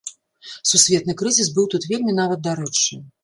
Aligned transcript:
Сусветны 0.69 1.13
крызіс 1.19 1.51
быў 1.57 1.69
тут 1.75 1.87
вельмі 1.91 2.17
нават 2.23 2.43
дарэчы. 2.51 3.01